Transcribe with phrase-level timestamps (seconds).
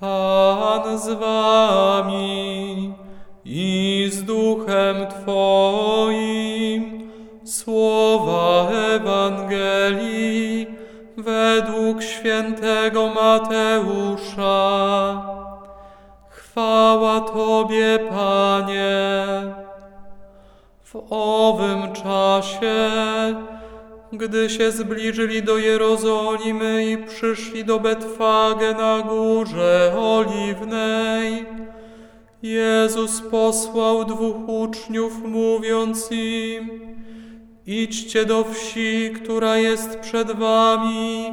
[0.00, 2.94] Pan z wami
[3.44, 6.98] i z duchem Twoim.
[7.44, 10.66] Słowa Ewangelii
[11.16, 14.48] według świętego Mateusza.
[16.28, 19.26] Chwała Tobie, Panie.
[20.84, 22.90] W owym czasie,
[24.12, 31.46] gdy się zbliżyli do Jerozolimy i przyszli do Betfage na górze oliwnej,
[32.42, 36.80] Jezus posłał dwóch uczniów, mówiąc im:
[37.66, 41.32] Idźcie do wsi, która jest przed wami,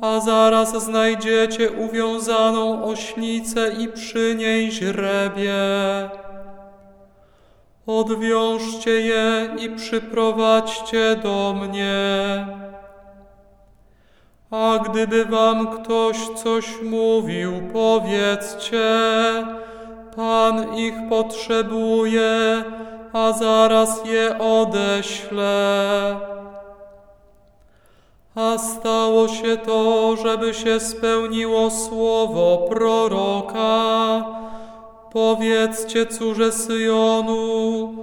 [0.00, 5.54] a zaraz znajdziecie uwiązaną oślicę i przy niej źrebie.
[7.98, 12.46] Odwiążcie je i przyprowadźcie do mnie.
[14.50, 18.86] A gdyby wam ktoś coś mówił, powiedzcie,
[20.16, 22.64] Pan ich potrzebuje,
[23.12, 26.16] a zaraz je odeślę.
[28.34, 34.49] A stało się to, żeby się spełniło słowo proroka.
[35.12, 37.94] Powiedzcie córze Syjonu,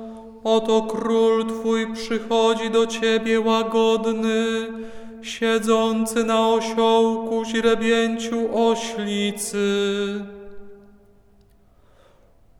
[0.43, 4.67] oto król Twój przychodzi do Ciebie łagodny,
[5.21, 9.65] siedzący na osiołku źrebięciu oślicy.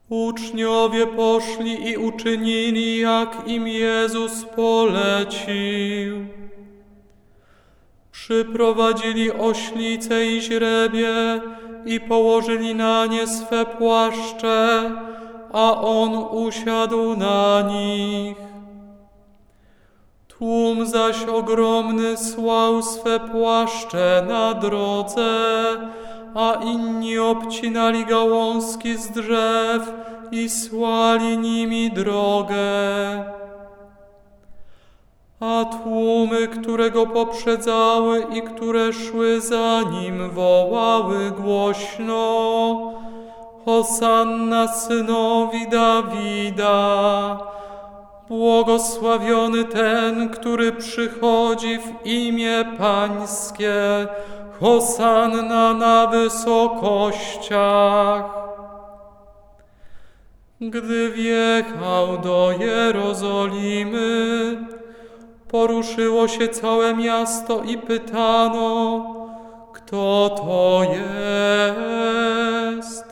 [0.08, 6.37] Uczniowie poszli i uczynili, jak im Jezus polecił.
[8.28, 11.40] Przyprowadzili oślice i źrebie
[11.86, 14.90] i położyli na nie swe płaszcze,
[15.52, 18.36] a on usiadł na nich.
[20.28, 25.32] Tłum zaś ogromny słał swe płaszcze na drodze,
[26.34, 29.92] a inni obcinali gałązki z drzew
[30.32, 33.37] i słali nimi drogę.
[35.40, 42.92] A tłumy, które go poprzedzały i które szły za nim, wołały głośno:
[43.64, 47.38] Hosanna synowi Dawida!
[48.28, 54.06] Błogosławiony ten, który przychodzi w imię Pańskie,
[54.60, 57.58] Hosanna na wysokościach.
[60.60, 64.57] Gdy wjechał do Jerozolimy,
[65.50, 69.04] poruszyło się całe miasto i pytano,
[69.72, 70.82] kto to
[72.74, 73.04] jest.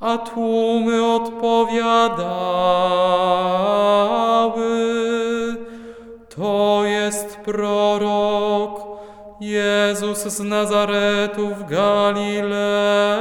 [0.00, 2.24] A tłumy odpowiadały,
[6.36, 8.80] to jest prorok
[9.40, 13.14] Jezus z Nazaretu w Galilei.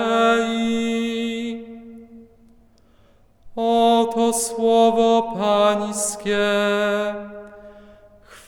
[3.56, 6.38] Oto słowo Pańskie.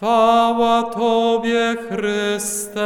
[0.06, 2.82] Chwała Tobie, Chryste.